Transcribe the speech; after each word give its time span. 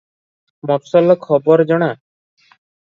ମଫସଲର 0.71 1.17
ଖବର 1.27 1.69
ଜଣା। 1.75 1.95